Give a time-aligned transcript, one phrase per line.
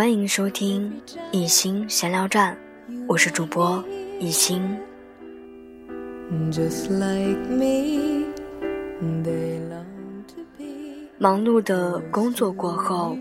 [0.00, 0.98] 欢迎收听
[1.30, 2.56] 一心闲聊站，
[3.06, 3.84] 我是主播
[4.18, 4.62] 一心。
[11.18, 13.14] 忙碌的工作过后，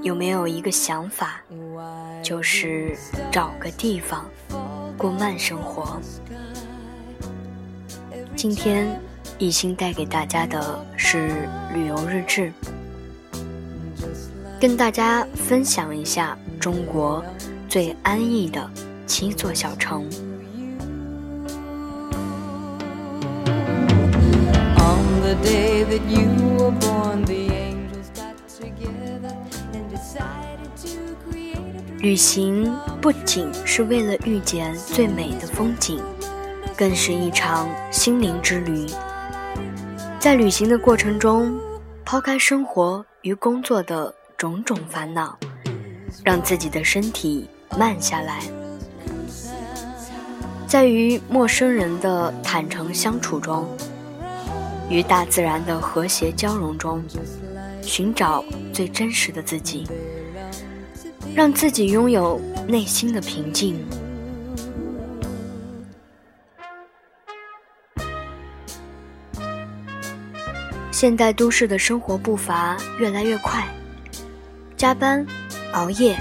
[0.00, 1.42] 有没有一个想法，
[2.22, 2.96] 就是
[3.30, 4.24] 找个地方
[4.96, 6.00] 过慢生活？
[8.34, 8.98] 今天
[9.36, 12.50] 一心带给大家的是旅游日志。
[14.60, 17.24] 跟大家分享一下中国
[17.68, 18.68] 最安逸的
[19.06, 20.04] 七座小城。
[32.00, 36.00] 旅行不仅是为了遇见最美的风景，
[36.76, 38.86] 更是一场心灵之旅。
[40.18, 41.56] 在旅行的过程中，
[42.04, 44.12] 抛开生活与工作的。
[44.38, 45.36] 种种烦恼，
[46.22, 48.40] 让自己的身体慢下来，
[50.64, 53.68] 在与陌生人的坦诚相处中，
[54.88, 57.02] 与大自然的和谐交融中，
[57.82, 59.88] 寻找最真实的自己，
[61.34, 63.84] 让自己拥有内心的平静。
[70.92, 73.66] 现代都市的生活步伐越来越快。
[74.78, 75.26] 加班、
[75.72, 76.16] 熬夜，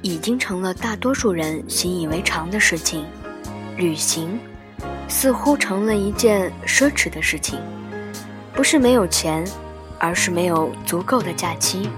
[0.00, 3.04] 已经成了大多数人习以为常的事情。
[3.76, 4.40] 旅行，
[5.06, 7.60] 似乎成了一件奢侈的事情。
[8.54, 9.44] 不是没有钱，
[9.98, 11.90] 而是没有足够的假期。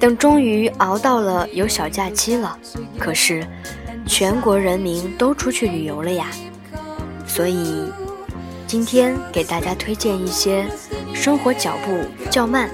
[0.00, 2.58] 等终于熬到了有小假期了，
[2.98, 3.46] 可是，
[4.06, 6.28] 全国人民都出去旅游了呀。
[7.26, 7.92] 所以，
[8.66, 10.64] 今天给大家推荐一些
[11.12, 12.70] 生活脚步较慢。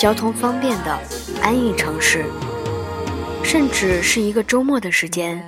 [0.00, 0.98] 交通方便的
[1.42, 2.24] 安逸城市，
[3.44, 5.38] 甚至是一个周末的时间，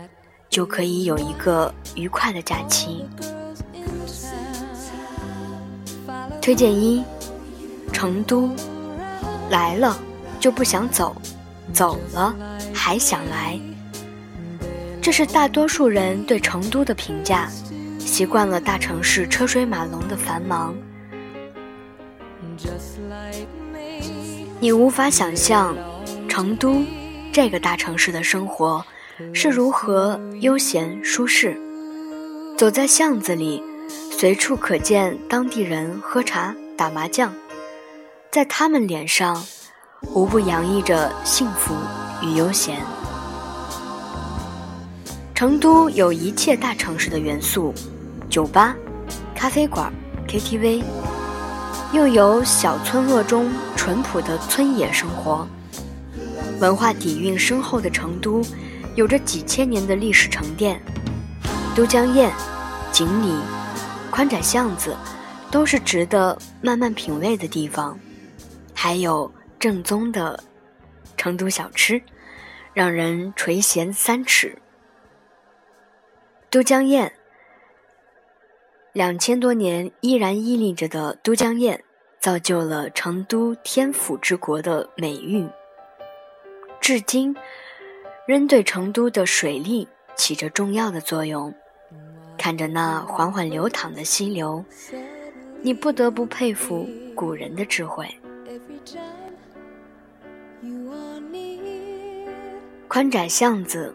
[0.50, 3.02] 就可以有一个愉快的假期。
[6.42, 7.02] 推荐一：
[7.94, 8.54] 成都，
[9.48, 9.98] 来了
[10.38, 11.16] 就不想走，
[11.72, 12.36] 走了
[12.74, 13.58] 还想来。
[15.00, 17.48] 这是大多数人对成都的评价。
[17.98, 20.74] 习惯了大城市车水马龙的繁忙。
[24.62, 25.76] 你无法想象，
[26.28, 26.84] 成都
[27.32, 28.86] 这个大城市的生活
[29.34, 31.60] 是如何悠闲舒适。
[32.56, 33.60] 走在巷子里，
[34.12, 37.34] 随处可见当地人喝茶打麻将，
[38.30, 39.44] 在他们脸上，
[40.14, 41.74] 无不洋溢着幸福
[42.22, 42.76] 与悠闲。
[45.34, 47.74] 成都有一切大城市的元素：
[48.30, 48.76] 酒吧、
[49.34, 49.92] 咖啡馆、
[50.28, 50.84] KTV。
[51.92, 55.46] 又有小村落中淳朴的村野生活，
[56.58, 58.42] 文化底蕴深厚的成都，
[58.94, 60.80] 有着几千年的历史沉淀。
[61.76, 62.32] 都江堰、
[62.90, 63.38] 锦里、
[64.10, 64.96] 宽窄巷子，
[65.50, 67.98] 都是值得慢慢品味的地方。
[68.72, 70.42] 还有正宗的
[71.18, 72.00] 成都小吃，
[72.72, 74.56] 让人垂涎三尺。
[76.48, 77.12] 都江堰。
[78.92, 81.80] 两千多年依然屹立着的都江堰，
[82.20, 85.48] 造就了成都天府之国的美誉。
[86.78, 87.34] 至今，
[88.26, 91.54] 仍对成都的水利起着重要的作用。
[92.36, 94.62] 看着那缓缓流淌的溪流，
[95.62, 98.06] 你不得不佩服古人的智慧。
[102.88, 103.94] 宽窄巷子，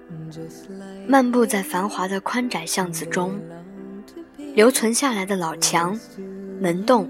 [1.08, 3.40] 漫步在繁华的宽窄巷子中。
[4.58, 5.96] 留存下来的老墙、
[6.60, 7.08] 门洞、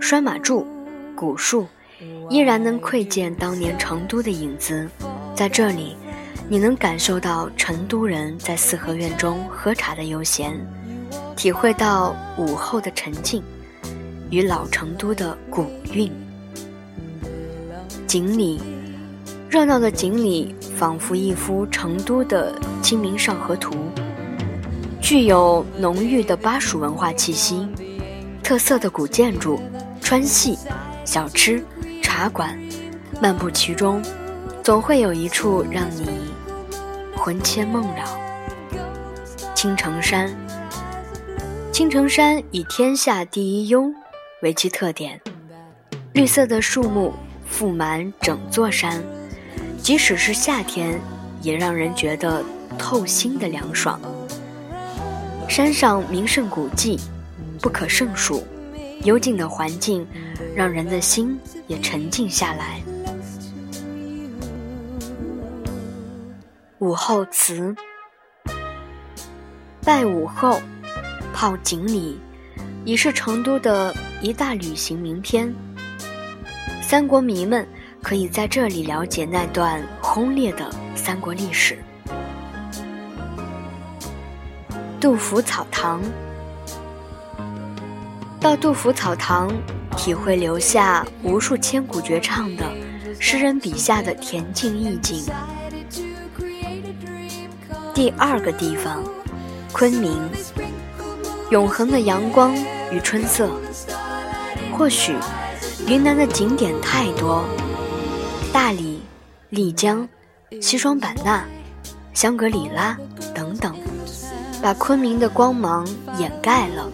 [0.00, 0.66] 拴马柱、
[1.14, 1.66] 古树，
[2.30, 4.88] 依然能窥见当年成都的影子。
[5.34, 5.94] 在这里，
[6.48, 10.58] 你能感受到成都人在四合院中喝茶的悠闲，
[11.36, 13.42] 体会到午后的沉静
[14.30, 16.10] 与老成都的古韵。
[18.06, 18.58] 锦里，
[19.50, 23.74] 热闹的锦里，仿佛一幅成都的《清明上河图》。
[25.06, 27.64] 具有浓郁的巴蜀文化气息，
[28.42, 29.60] 特色的古建筑、
[30.00, 30.58] 川戏、
[31.04, 31.64] 小吃、
[32.02, 32.58] 茶馆，
[33.22, 34.02] 漫步其中，
[34.64, 36.08] 总会有一处让你
[37.16, 38.02] 魂牵梦绕。
[39.54, 40.36] 青城山，
[41.70, 43.88] 青城山以“天下第一幽”
[44.42, 45.20] 为其特点，
[46.14, 47.14] 绿色的树木
[47.48, 49.00] 覆满整座山，
[49.80, 51.00] 即使是夏天，
[51.42, 52.44] 也让人觉得
[52.76, 54.00] 透心的凉爽。
[55.48, 56.98] 山上名胜古迹
[57.60, 58.46] 不可胜数，
[59.04, 60.06] 幽静的环境
[60.54, 62.80] 让人的心也沉静下来。
[66.78, 67.74] 午后祠。
[69.82, 70.60] 拜武后，
[71.32, 72.18] 泡锦鲤，
[72.84, 75.52] 已是成都的一大旅行名篇。
[76.82, 77.66] 三国迷们
[78.02, 81.78] 可以在这里了解那段轰烈的三国历史。
[84.98, 86.00] 杜甫草堂，
[88.40, 89.52] 到杜甫草堂，
[89.96, 92.64] 体会留下无数千古绝唱的
[93.20, 95.24] 诗人笔下的恬静意境。
[97.94, 99.02] 第二个地方。
[99.72, 100.18] 昆明，
[101.50, 102.56] 永恒的阳光
[102.90, 103.50] 与春色。
[104.72, 105.14] 或许，
[105.86, 107.44] 云南的景点太多，
[108.54, 109.02] 大理、
[109.50, 110.08] 丽江、
[110.62, 111.44] 西双版纳、
[112.14, 112.96] 香格里拉，
[114.66, 115.86] 把昆明的光芒
[116.18, 116.90] 掩盖了。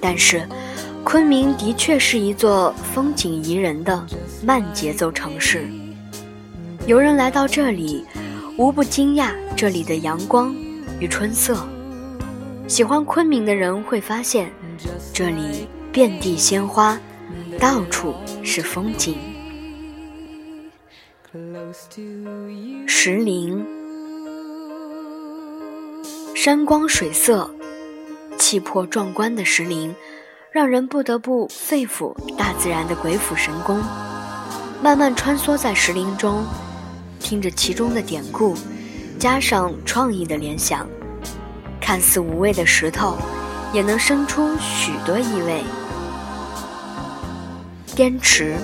[0.00, 0.48] 但是，
[1.02, 4.06] 昆明的确是一座风景宜人的
[4.40, 5.66] 慢节奏城市。
[6.86, 8.04] 游人来到这里，
[8.56, 10.54] 无不惊讶这里的阳光
[11.00, 11.66] 与春色。
[12.68, 14.48] 喜欢昆明的人会发现，
[15.12, 16.96] 这里遍地鲜花，
[17.58, 19.16] 到处是风景。
[22.86, 23.66] 石林，
[26.46, 27.50] 山光水色，
[28.38, 29.92] 气魄壮观的石林，
[30.52, 33.82] 让人不得不肺腑大自然的鬼斧神工。
[34.80, 36.46] 慢慢穿梭在石林中，
[37.18, 38.54] 听着其中的典故，
[39.18, 40.86] 加上创意的联想。
[41.80, 43.18] 看似无味的石头，
[43.72, 45.64] 也能生出许多意味。
[47.96, 48.54] 滇池，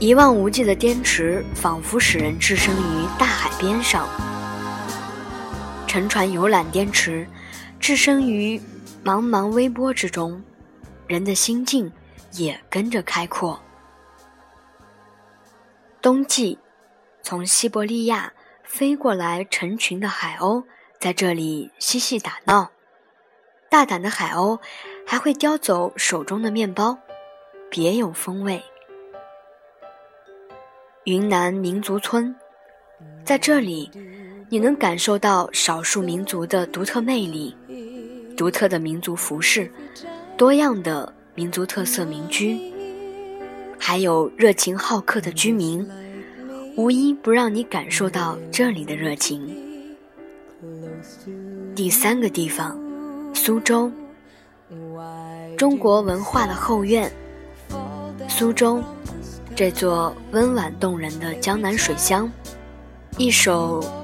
[0.00, 4.08] 一望无际的滇池，仿佛使人置身于大海边上。
[5.94, 7.24] 乘船游览滇池，
[7.78, 8.60] 置身于
[9.04, 10.42] 茫茫微波之中，
[11.06, 11.92] 人的心境
[12.32, 13.62] 也跟着开阔。
[16.02, 16.58] 冬季，
[17.22, 18.32] 从西伯利亚
[18.64, 20.64] 飞过来成群的海鸥。
[20.98, 22.72] 在这里嬉戏打闹，
[23.70, 24.58] 大胆的海鸥
[25.06, 26.98] 还会叼走手中的面包，
[27.70, 28.60] 别有风味。
[31.04, 32.34] 云南民族村，
[33.24, 33.88] 在这里
[34.54, 37.56] 你能感受到少数民族的独特魅力，
[38.36, 39.68] 独特的民族服饰，
[40.36, 42.56] 多样的民族特色民居，
[43.80, 45.84] 还有热情好客的居民，
[46.76, 49.44] 无一不让你感受到这里的热情。
[51.74, 52.78] 第三个地方，
[53.34, 53.90] 苏州，
[55.58, 57.10] 中国文化的后院。
[58.28, 58.80] 苏州，
[59.56, 62.30] 这座温婉动人的江南水乡，
[63.18, 63.82] 一首“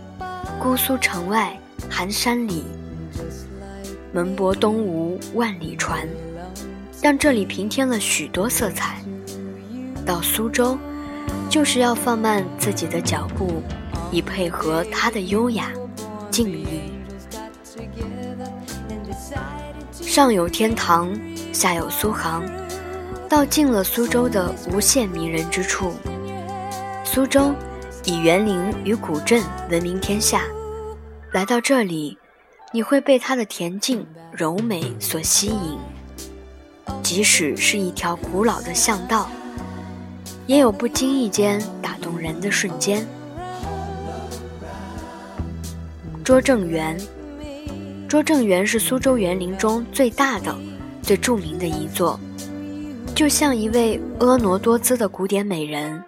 [0.61, 1.59] 姑苏城外
[1.89, 2.65] 寒山里，
[4.12, 6.07] 门泊东吴万里船”，
[7.01, 9.01] 让这里平添了许多色彩。
[10.05, 10.77] 到苏州，
[11.49, 13.62] 就是要放慢自己的脚步，
[14.12, 15.73] 以配合它的优雅。
[16.31, 16.67] 静谧，
[19.95, 21.11] 上有天堂，
[21.55, 22.45] 下有苏杭，
[23.31, 25.95] 道尽了苏州的无限迷人之处。
[27.03, 27.53] 苏州
[28.05, 30.43] 以园林与古镇闻名天下，
[31.32, 32.19] 来到这里，
[32.72, 35.79] 你会被它的恬静柔美所吸引。
[37.05, 39.31] 即使是一条古老的巷道，
[40.46, 43.06] 也有不经意间打动人的瞬间。
[46.25, 46.99] 拙政园，
[48.08, 50.53] 拙政园是苏州园林中最大的、
[51.01, 52.19] 最著名的一座，
[53.15, 56.03] 就像一位婀娜多姿的古典美人。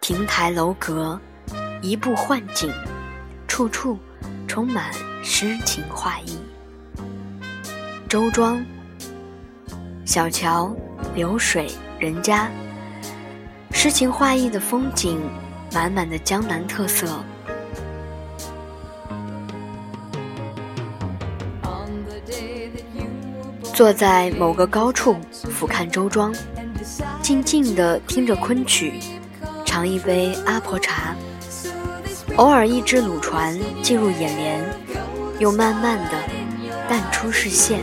[0.00, 1.20] 亭台楼阁，
[1.80, 2.72] 一步换景，
[3.46, 3.98] 处处
[4.52, 4.92] 充满
[5.22, 6.38] 诗情画意。
[8.06, 8.62] 周庄，
[10.04, 10.70] 小桥。
[11.14, 11.70] 流水。
[11.98, 12.50] 人家，
[13.70, 15.18] 诗情画意的风景，
[15.72, 17.24] 满满的江南特色。
[23.72, 25.16] 坐在某个高处。
[25.32, 26.30] 俯瞰周庄，
[27.22, 29.00] 静静地听着昆曲，
[29.64, 31.11] 尝一杯阿婆茶，
[32.36, 34.64] 偶尔一只鲁船进入眼帘，
[35.38, 36.12] 又慢慢地
[36.88, 37.80] 淡出视线，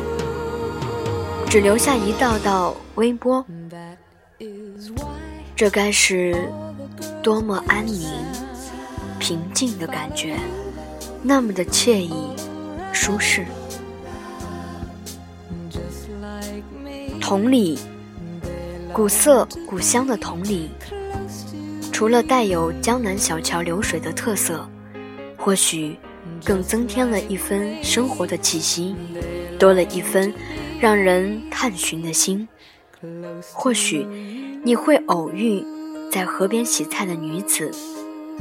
[1.48, 3.46] 只留下一道道微波。
[5.56, 6.52] 这该是
[7.22, 8.10] 多么安宁、
[9.20, 10.36] 平静的感觉，
[11.22, 12.30] 那么的惬意、
[12.92, 13.46] 舒适。
[17.22, 17.78] 同里，
[18.92, 20.72] 古色古香的同里，
[22.00, 24.66] 除了带有江南小桥流水的特色，
[25.36, 25.98] 或许
[26.46, 28.96] 更增添了一分生活的气息，
[29.60, 30.34] 多了一分
[30.80, 32.48] 让人探寻的心。
[33.52, 34.08] 或许
[34.64, 35.62] 你会偶遇
[36.10, 37.70] 在河边洗菜的女子，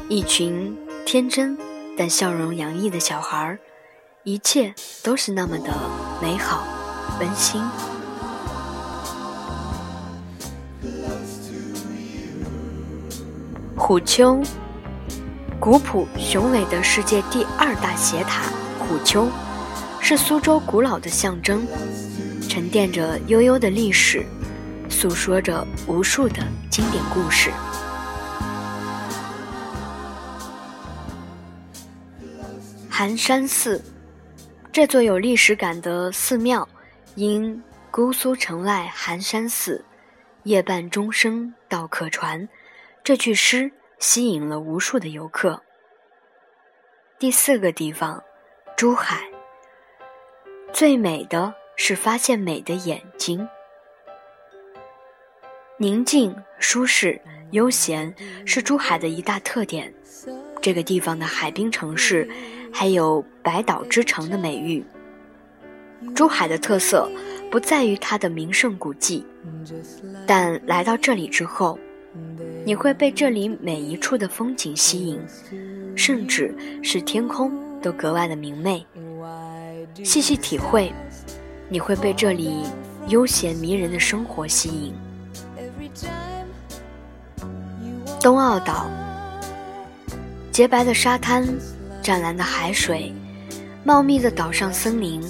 [0.08, 1.58] 一群天真
[1.96, 3.58] 但笑容洋溢的小孩儿，
[4.22, 4.72] 一切
[5.02, 5.74] 都是那么的
[6.22, 6.62] 美好、
[7.18, 7.60] 温馨。
[13.88, 14.44] 虎丘，
[15.58, 18.42] 古朴雄伟的世界第二大斜塔
[18.78, 19.26] 虎丘，
[19.98, 21.66] 是苏州古老的象征，
[22.50, 24.26] 沉淀着悠悠的历史，
[24.90, 27.50] 诉说着无数的经典故事。
[32.90, 33.82] 寒山寺，
[34.70, 36.68] 这座有历史感的寺庙，
[37.14, 39.82] 因“姑苏城外寒山寺，
[40.42, 42.46] 夜半钟声到客船”
[43.02, 43.72] 这句诗。
[43.98, 45.60] 吸引了无数的游客。
[47.18, 48.22] 第四个地方，
[48.76, 49.22] 珠海。
[50.72, 53.48] 最美的是发现美的眼睛。
[55.78, 58.14] 宁静、舒适、悠闲
[58.46, 59.92] 是珠海的一大特点。
[60.62, 62.28] 这个地方的海滨城市，
[62.72, 64.84] 还有“百岛之城”的美誉。
[66.14, 67.10] 珠海的特色
[67.50, 69.26] 不在于它的名胜古迹，
[70.24, 71.76] 但来到这里之后。
[72.64, 75.20] 你会被这里每一处的风景吸引，
[75.96, 78.84] 甚至是天空都格外的明媚。
[80.04, 80.92] 细细体会，
[81.68, 82.64] 你会被这里
[83.08, 84.94] 悠闲迷人的生活吸引。
[88.20, 88.86] 东澳岛，
[90.50, 91.46] 洁白的沙滩，
[92.02, 93.12] 湛蓝的海水，
[93.84, 95.22] 茂密的岛上森林，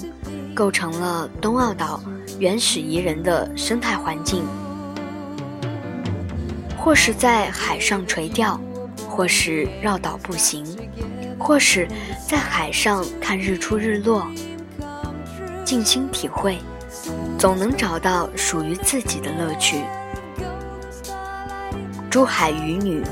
[0.53, 2.01] 构成了东澳岛
[2.39, 4.43] 原始宜人的生态环境。
[6.81, 8.59] 或是在海上垂钓，
[9.07, 10.65] 或是绕岛步行，
[11.37, 11.87] 或是
[12.25, 14.25] 在海上看日出日落，
[15.65, 16.57] 静心体会，
[17.37, 19.83] 总能找到属于自己的乐趣。
[22.09, 23.03] 珠海渔女，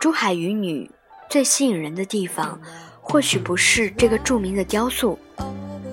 [0.00, 0.88] 珠海渔女
[1.28, 2.58] 最吸引人的地方，
[3.00, 5.18] 或许不是这个著名的雕塑，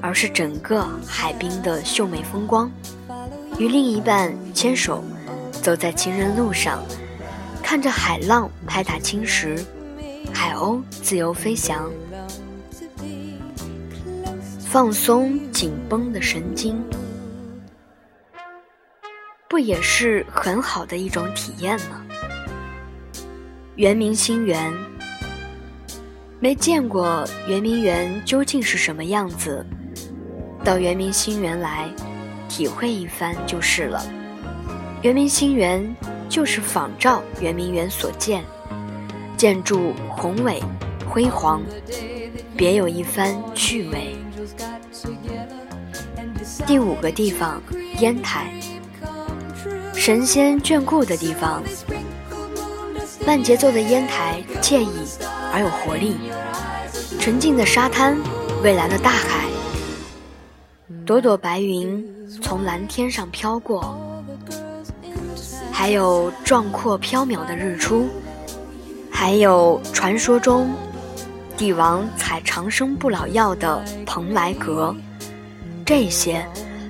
[0.02, 2.72] 而是整个海滨的秀美风光，
[3.58, 5.04] 与另一半牵手。
[5.58, 6.84] 走在情人路上，
[7.62, 9.64] 看着海浪拍打青石，
[10.34, 11.92] 海鸥自由飞翔，
[14.60, 16.82] 放松紧绷的神经，
[19.50, 22.02] 不也是很好的一种体验吗？
[23.76, 24.74] 圆明新园，
[26.40, 29.66] 没见过圆明园究竟是什么样子，
[30.64, 31.90] 到圆明新园来
[32.48, 34.02] 体会一番就是了。
[35.08, 35.96] 圆明新园
[36.28, 38.44] 就是仿照圆明园所建，
[39.38, 40.62] 建筑宏伟
[41.10, 41.62] 辉煌，
[42.58, 44.18] 别有一番趣味。
[46.66, 47.64] 第五个地方，
[48.02, 48.52] 烟台，
[49.94, 51.64] 神仙眷顾的地方。
[53.26, 55.08] 慢节奏的烟台惬意
[55.54, 56.18] 而有活力，
[57.18, 58.18] 纯净的沙滩，
[58.62, 59.46] 蔚蓝的大海，
[61.06, 62.06] 朵朵白云
[62.42, 63.98] 从蓝天上飘过。
[65.80, 68.10] 还有壮阔飘渺的日出，
[69.12, 70.74] 还有传说中
[71.56, 74.94] 帝王采长生不老药的蓬莱阁，
[75.86, 76.44] 这些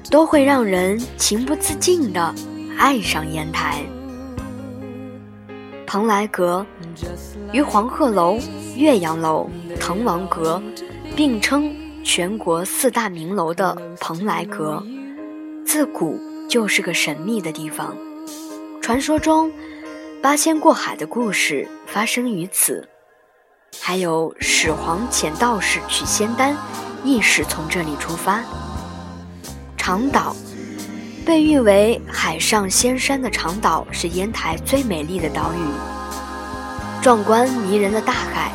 [0.10, 2.34] 都会让人情不自禁地
[2.78, 3.84] 爱上烟台。
[5.86, 6.66] 蓬莱阁
[7.52, 8.40] 与黄鹤楼、
[8.78, 9.50] 岳阳楼、
[9.82, 10.64] 滕王阁
[11.14, 11.76] 并称
[12.06, 14.82] 全国四大名楼的蓬莱阁，
[15.66, 16.18] 自古
[16.48, 17.94] 就是个神秘的地方。
[18.88, 19.52] 传说中，
[20.22, 22.88] 八仙过海的故事发生于此，
[23.82, 26.56] 还有始皇遣道士取仙丹，
[27.04, 28.42] 亦是从这里出发。
[29.76, 30.34] 长岛，
[31.26, 37.02] 被誉为海上仙山的长岛，是烟台最美丽的岛屿。
[37.02, 38.54] 壮观迷人的大海，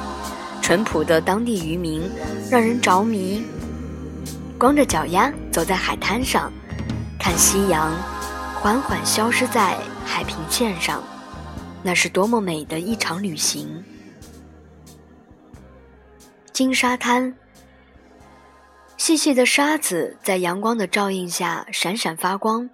[0.62, 2.10] 淳朴的当地渔民，
[2.50, 3.44] 让人着迷。
[4.56, 6.50] 光着脚丫走在海滩上，
[7.20, 7.92] 看夕阳
[8.54, 9.76] 缓缓消失在。
[10.04, 11.02] 海平线上，
[11.82, 13.84] 那是多么美的一场旅行！
[16.52, 17.34] 金沙滩，
[18.96, 22.68] 细细的沙子在阳光的照映下闪闪发光。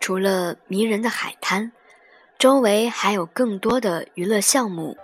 [0.00, 1.72] 除了迷人的海滩，
[2.38, 4.96] 周围还有更多的娱乐项目。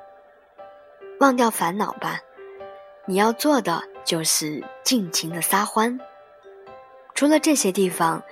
[1.20, 2.18] 忘掉烦恼吧，
[3.06, 5.98] 你要做的就是尽情的撒欢。
[7.14, 8.22] 除了这些地方。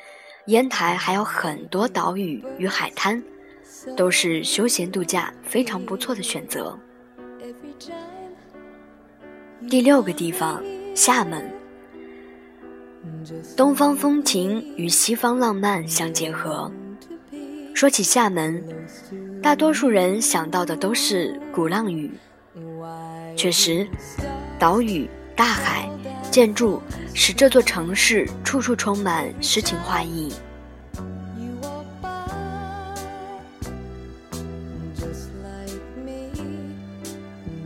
[0.46, 3.22] 烟台还有很多岛屿与海滩，
[3.96, 6.76] 都是休闲度假非常不错的选择。
[9.70, 10.60] 第六个地方，
[10.96, 11.48] 厦门，
[13.56, 16.70] 东方风情与西方浪漫相结合，
[17.72, 18.62] 说起厦门，
[19.40, 22.10] 大多数人想到的都是鼓浪屿。
[23.36, 23.86] 确实，
[24.58, 25.88] 岛屿、大海、
[26.32, 26.80] 建筑
[27.12, 30.32] 使这座城市处处充满诗情画意。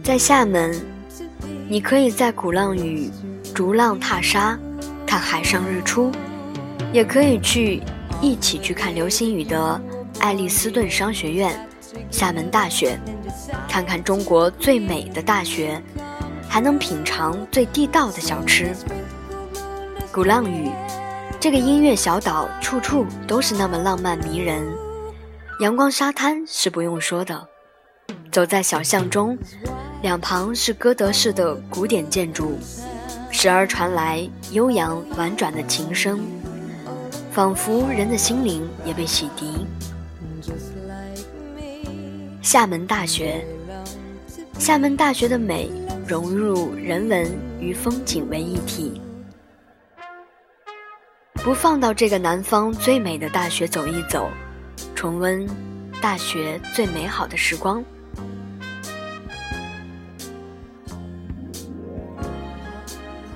[0.03, 0.75] 在厦门，
[1.69, 3.09] 你可以在鼓浪屿
[3.55, 4.59] 逐浪踏沙，
[5.07, 6.11] 看海上日出；
[6.93, 7.81] 也可以去
[8.21, 9.81] 一起去看流星雨的
[10.19, 11.57] 爱丽斯顿商学院、
[12.11, 12.99] 厦门大学，
[13.69, 15.81] 看看中国最美的大学，
[16.49, 18.75] 还能品尝最地道的小吃。
[20.13, 20.71] 鼓浪屿
[21.39, 24.67] 这个音乐小岛，处处都是那么浪漫迷人，
[25.61, 27.47] 阳光沙滩是不用说的，
[28.33, 29.37] 走在小巷中。
[30.03, 32.59] 两旁是哥德式的古典建筑，
[33.31, 36.21] 时而传来悠扬婉转的琴声，
[37.33, 39.67] 仿佛人的心灵也被洗涤。
[42.41, 43.45] 厦门大学，
[44.59, 45.69] 厦门大学的美
[46.07, 47.27] 融入人文
[47.59, 49.01] 与风景为一体。
[51.35, 54.31] 不放到这个南方最美的大学走一走，
[54.95, 55.45] 重温
[56.01, 57.85] 大学最美好的时光。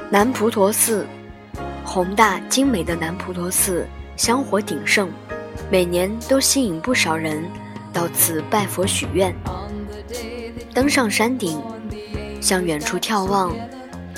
[0.09, 1.05] 南普陀寺，
[1.85, 3.85] 宏大精美的南普陀寺
[4.17, 5.11] 香火鼎盛，
[5.73, 7.43] 每年都吸引不少人
[7.93, 9.35] 到此拜佛许愿。
[10.73, 11.61] 登上山顶，
[12.41, 13.55] 向远处眺望，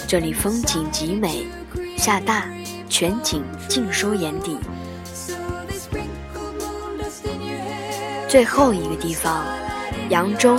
[0.06, 1.46] 这里风景极美，
[1.96, 2.48] 厦大
[2.88, 4.56] 全景尽收眼底。
[8.28, 9.44] 最后一个地方，
[10.08, 10.56] 扬州，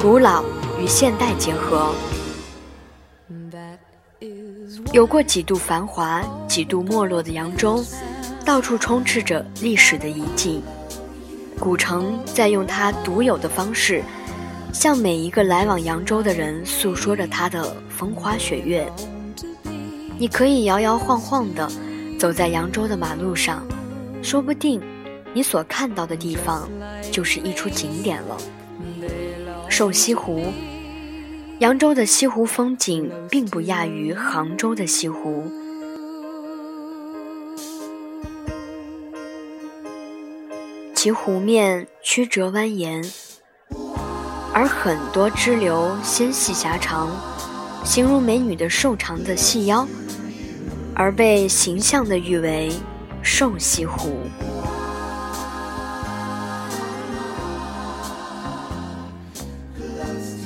[0.00, 0.44] 古老
[0.80, 1.94] 与现代结合。
[4.92, 7.84] 有过几度繁华、几度没落的扬州，
[8.44, 10.62] 到处充斥着历史的遗迹。
[11.58, 14.02] 古城在用它独有的方式，
[14.78, 18.86] 向每一个来往扬州的人诉说着他的风花雪月。
[20.18, 21.66] 你可以摇摇晃晃地
[22.18, 23.66] 走在扬州的马路上，
[24.22, 24.78] 说不定
[25.32, 26.68] 你所看到的地方
[27.10, 28.36] 就是一处景点了。
[29.70, 30.44] 瘦西湖。
[31.60, 35.50] 扬州的西湖风景并不亚于杭州的西湖，
[40.94, 43.10] 其湖面曲折蜿蜒，
[44.56, 47.10] 而很多支流纤细狭长，
[47.84, 49.86] 形如美女的瘦长的细腰，
[50.94, 52.72] 而被形象地誉为
[53.20, 54.16] “瘦西湖”。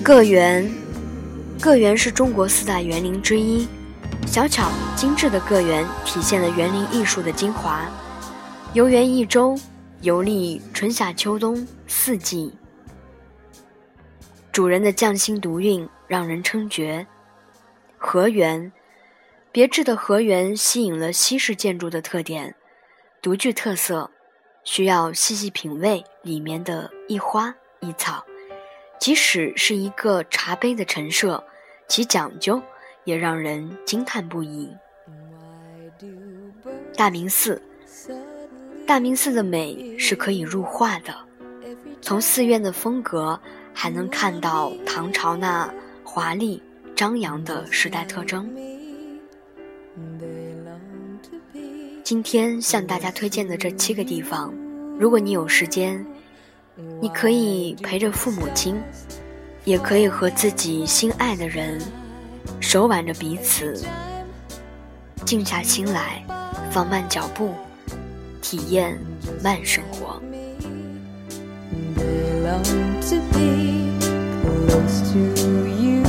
[0.03, 0.68] 个园。
[1.61, 3.68] 个园是中国四大园林之一，
[4.27, 7.83] 小巧精致的个园体现了园林艺术的精华。
[8.73, 9.57] 游园一周，
[10.01, 12.53] 游历春夏秋冬四季，
[14.61, 17.07] 主人的匠心独运让人称绝。
[17.96, 18.70] 河园，
[19.51, 22.55] 别致的河园吸引了西式建筑的特点，
[23.23, 24.11] 独具特色，
[24.62, 28.23] 需要细细品味里面的一花一草。
[28.99, 31.42] 即使是一个茶杯的陈设。
[31.88, 32.62] 其讲究
[33.05, 34.77] 也让人惊叹不已。
[36.94, 37.62] 大明寺，
[38.87, 41.16] 大明寺的美是可以入画的，
[42.03, 43.40] 从寺院的风格
[43.72, 45.72] 还能看到唐朝那
[46.04, 46.62] 华丽
[46.94, 48.48] 张扬的时代特征。
[52.04, 54.52] 今天向大家推荐的这七个地方，
[54.98, 56.04] 如果你有时间，
[57.00, 58.80] 你可以陪着父母亲。
[59.66, 61.78] 也可以和自己心爱的人
[62.61, 63.78] 手挽着彼此，
[65.26, 66.24] 静下心来，
[66.72, 67.52] 放慢脚步，
[68.40, 68.98] 体验
[69.44, 70.18] 慢生活。
[72.59, 73.97] to be
[74.43, 75.19] close to
[75.81, 76.03] you.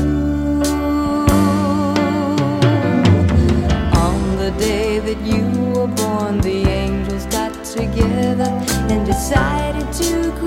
[3.93, 8.49] On the day that you were born, the angels got together
[8.89, 10.40] and decided to.